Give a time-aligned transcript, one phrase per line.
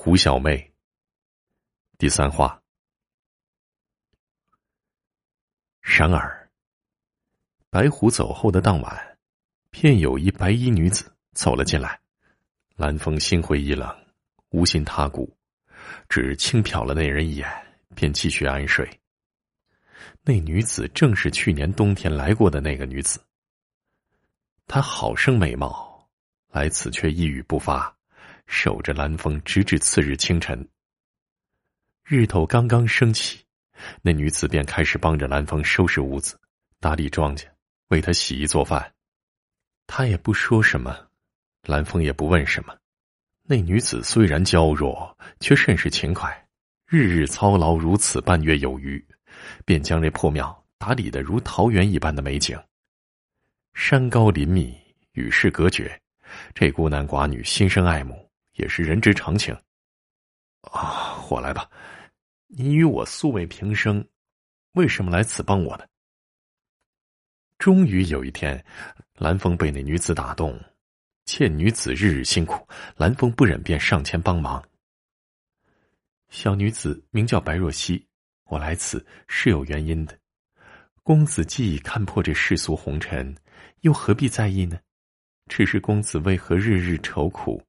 [0.00, 0.72] 胡小妹。
[1.98, 2.62] 第三话。
[5.82, 6.48] 然而，
[7.68, 9.18] 白虎走后的当晚，
[9.70, 12.00] 便有一白衣女子走了进来。
[12.76, 13.92] 蓝风心灰意冷，
[14.50, 15.36] 无心他顾，
[16.08, 17.50] 只轻瞟了那人一眼，
[17.96, 18.88] 便继续安睡。
[20.22, 23.20] 那女子正是去年冬天来过的那个女子。
[24.68, 26.08] 她好生美貌，
[26.52, 27.97] 来此却一语不发，
[28.48, 30.66] 守着蓝风，直至次日清晨。
[32.04, 33.44] 日头刚刚升起，
[34.02, 36.36] 那女子便开始帮着蓝风收拾屋子、
[36.80, 37.44] 打理庄稼，
[37.88, 38.92] 为他洗衣做饭。
[39.86, 40.98] 他也不说什么，
[41.62, 42.74] 蓝风也不问什么。
[43.44, 46.48] 那女子虽然娇弱，却甚是勤快，
[46.86, 49.02] 日日操劳如此半月有余。
[49.64, 52.58] 便将这破庙打理得如桃源一般的美景。
[53.72, 54.76] 山高林密，
[55.12, 56.00] 与世隔绝，
[56.54, 58.27] 这孤男寡女心生爱慕，
[58.58, 59.56] 也是人之常情。
[60.60, 61.70] 啊，我来吧，
[62.48, 64.06] 你与我素未平生，
[64.72, 65.86] 为什么来此帮我呢？
[67.56, 68.62] 终于有一天，
[69.14, 70.60] 蓝风被那女子打动，
[71.24, 72.66] 见女子日日辛苦，
[72.96, 74.62] 蓝风不忍，便上前帮忙。
[76.28, 78.06] 小女子名叫白若曦。
[78.44, 80.18] 我来此是有原因的，
[81.02, 83.36] 公子既已看破这世俗红尘，
[83.80, 84.78] 又何必在意呢？
[85.48, 87.62] 只是公子为何日日愁苦？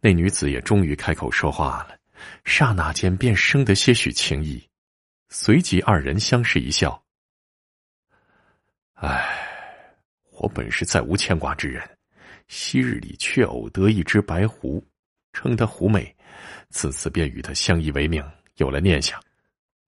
[0.00, 1.98] 那女子也终于开口说话了，
[2.44, 4.68] 刹那间便生得些许情意，
[5.28, 7.02] 随即二人相视一笑。
[8.94, 9.24] 唉，
[10.32, 11.82] 我本是再无牵挂之人，
[12.48, 14.84] 昔日里却偶得一只白狐，
[15.32, 16.14] 称她狐媚，
[16.68, 18.22] 自此便与她相依为命。
[18.56, 19.18] 有了念想，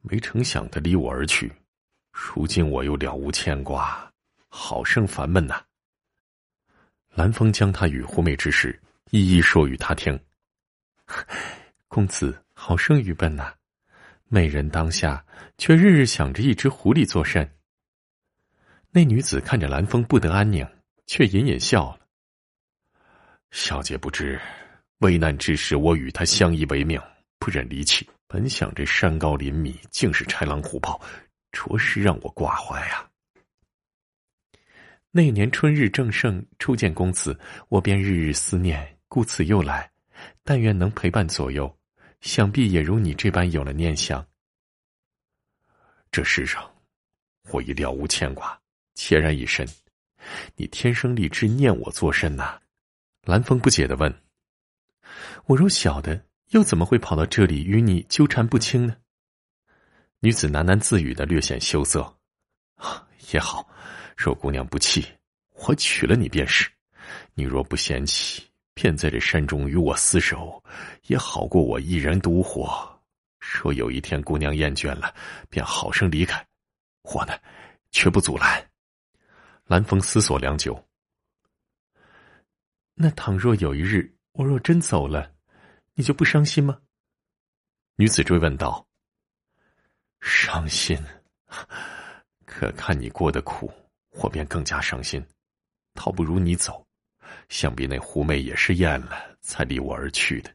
[0.00, 1.53] 没成想他离我而去，
[2.10, 4.10] 如今我又了无牵挂，
[4.48, 5.62] 好生烦闷呐。
[7.10, 8.80] 蓝风将他与狐媚之事
[9.15, 10.19] 一一说与他听。
[11.87, 13.53] 公子好生愚笨呐，
[14.29, 15.23] 美人当下，
[15.59, 17.47] 却日日想着一只狐狸作甚？
[18.91, 20.67] 那女子看着蓝风不得安宁，
[21.06, 22.01] 却隐隐笑了。
[23.51, 24.41] 小姐不知，
[25.01, 26.99] 危难之时，我与他相依为命，
[27.39, 28.09] 不忍离弃。
[28.27, 30.99] 本想这山高林密，竟是豺狼虎豹，
[31.53, 33.06] 着实让我挂怀呀。
[35.11, 39.93] 那年春日正盛，初见公子，我便日日思念，故此又来。
[40.43, 41.78] 但愿能陪伴左右，
[42.23, 44.27] 想必也如你这般有了念想。
[46.11, 46.75] 这世上，
[47.51, 48.59] 我已了无牵挂，
[48.95, 49.69] 孑然一身。
[50.56, 52.59] 你天生丽质，念我作甚呐？
[53.25, 54.22] 蓝风不解的问
[55.45, 58.97] ：“我若晓得。”又怎么会跑到这里与你纠缠不清呢？
[60.21, 62.19] 女子喃喃自语的，略显羞涩。
[63.33, 63.69] 也好，
[64.17, 65.06] 若姑娘不弃，
[65.67, 66.71] 我娶了你便是。
[67.34, 70.62] 你若不嫌弃，便在这山中与我厮守，
[71.06, 72.88] 也好过我一人独活。
[73.41, 75.15] 说有一天姑娘厌倦了，
[75.50, 76.47] 便好生离开，
[77.03, 77.33] 我呢，
[77.91, 78.71] 绝不阻拦。
[79.65, 80.83] 蓝风思索良久。
[82.94, 85.33] 那倘若有一日我若真走了？
[85.94, 86.78] 你就不伤心吗？
[87.97, 88.87] 女子追问道。
[90.21, 90.97] 伤心，
[92.47, 93.72] 可看你过得苦，
[94.12, 95.25] 我便更加伤心。
[95.94, 96.81] 倒不如你走，
[97.48, 100.50] 想必那狐媚也是厌了，才离我而去的。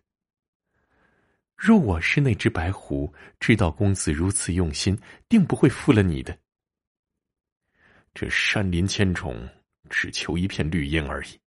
[1.55, 6.37] 若我是那只白狐，知道公子如此用心，定不会负了你的。
[8.13, 9.47] 这山林千重，
[9.89, 11.39] 只求一片绿荫而已。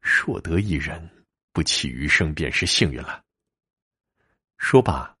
[0.00, 1.10] 若得一人。
[1.50, 3.20] 不弃余生便是幸运了。
[4.58, 5.12] 说罢，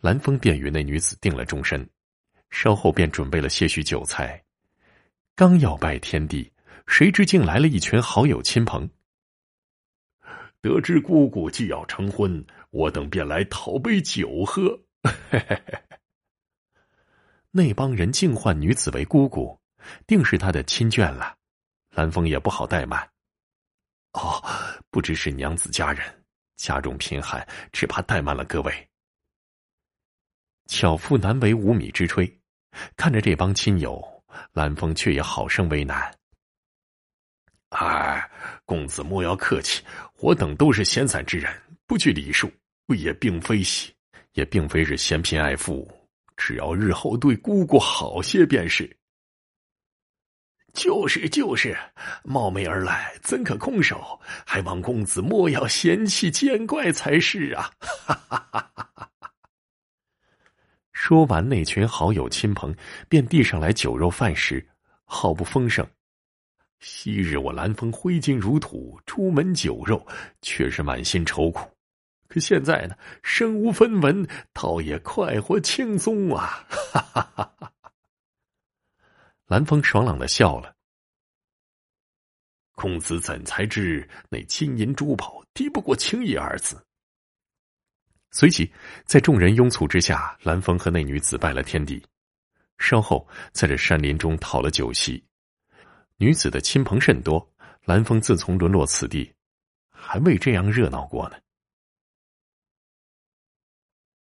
[0.00, 1.86] 蓝风便与那女子定了终身，
[2.48, 4.42] 稍后便准备了些许酒菜。
[5.34, 6.50] 刚要拜天地，
[6.88, 8.90] 谁知竟来了一群好友亲朋。
[10.60, 14.80] 得知姑姑既要成婚，我等便来讨杯酒喝。
[17.52, 19.56] 那帮人竟唤女子为姑姑，
[20.06, 21.36] 定是她的亲眷了。
[21.90, 23.08] 蓝风也不好怠慢。
[24.14, 24.42] 哦，
[24.90, 26.24] 不知是娘子家人，
[26.56, 28.88] 家中贫寒，只怕怠慢了各位。
[30.66, 32.30] 巧妇难为无米之炊，
[32.96, 36.12] 看着这帮亲友，蓝风却也好生为难。
[37.70, 38.30] 哎，
[38.64, 39.82] 公子莫要客气，
[40.20, 41.52] 我等都是闲散之人，
[41.86, 42.50] 不拘礼数，
[42.96, 43.92] 也并非喜，
[44.32, 45.86] 也并非是嫌贫爱富，
[46.36, 48.90] 只要日后对姑姑好些便是。
[50.72, 51.76] 就是就是，
[52.22, 54.18] 冒昧而来，怎可空手？
[54.46, 57.70] 还望公子莫要嫌弃见怪才是啊！
[57.80, 59.10] 哈哈哈哈哈！
[60.92, 62.74] 说完，那群好友亲朋
[63.08, 64.64] 便递上来酒肉饭食，
[65.04, 65.86] 好不丰盛。
[66.80, 70.06] 昔日我蓝风挥金如土，出门酒肉，
[70.42, 71.68] 却是满心愁苦。
[72.28, 76.66] 可现在呢，身无分文，倒也快活轻松啊！
[76.68, 77.72] 哈哈哈哈
[79.46, 80.74] 蓝风爽朗的笑了。
[82.74, 86.80] 公子怎才知那金银珠宝敌不过青衣二字？
[88.30, 88.70] 随即，
[89.06, 92.00] 在众人拥簇之下，蓝风和那女子拜了天地。
[92.76, 95.24] 稍后，在这山林中讨了酒席，
[96.18, 97.48] 女子的亲朋甚多。
[97.84, 99.32] 蓝风自从沦落此地，
[99.90, 101.36] 还未这样热闹过呢。